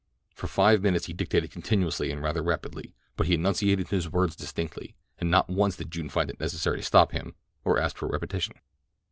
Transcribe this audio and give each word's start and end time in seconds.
For 0.33 0.47
five 0.47 0.81
minutes 0.81 1.05
he 1.05 1.13
dictated 1.13 1.51
continuously 1.51 2.09
and 2.11 2.23
rather 2.23 2.41
rapidly; 2.41 2.95
but 3.15 3.27
he 3.27 3.35
enunciated 3.35 3.89
his 3.89 4.11
words 4.11 4.35
distinctly, 4.35 4.95
and 5.19 5.29
not 5.29 5.47
once 5.47 5.75
did 5.75 5.91
June 5.91 6.09
find 6.09 6.31
it 6.31 6.39
necessary 6.39 6.77
to 6.77 6.83
stop 6.83 7.11
him 7.11 7.35
or 7.63 7.77
ask 7.77 7.97
for 7.97 8.07
a 8.07 8.11
repetition. 8.11 8.55